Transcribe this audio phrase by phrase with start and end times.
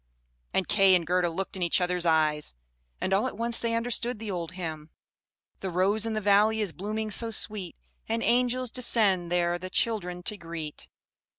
[0.51, 2.55] And Kay and Gerda looked in each other's eyes,
[2.99, 4.89] and all at once they understood the old hymn:
[5.59, 7.75] "The rose in the valley is blooming so sweet,
[8.09, 10.89] And angels descend there the children to greet."